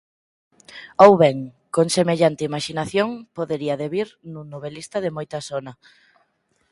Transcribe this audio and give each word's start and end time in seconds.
Ou 1.05 1.11
ben, 1.23 1.37
con 1.75 1.87
semellante 1.97 2.47
imaxinación, 2.49 3.09
podería 3.37 3.79
devir 3.83 4.07
nun 4.31 4.45
novelista 4.53 4.97
de 5.01 5.13
moita 5.17 5.37
sona. 5.49 5.73